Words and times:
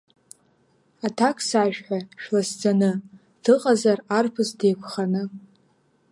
Аҭак 1.05 1.37
сашәҳәа 1.47 1.99
шәласӡаны, 2.21 2.91
Дыҟазар 3.43 3.99
арԥыс 4.17 4.49
деиқәханы? 4.59 5.23